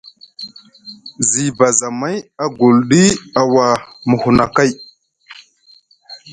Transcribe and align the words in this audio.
Ziba 1.29 1.65
zamay 1.79 2.17
agulɗi 2.45 3.01
a 3.39 3.41
wa 3.53 3.67
muhunakay. 4.09 4.71